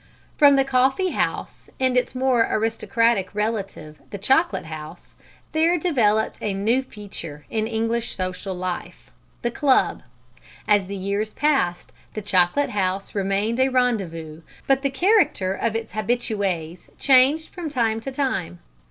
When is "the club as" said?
9.43-10.87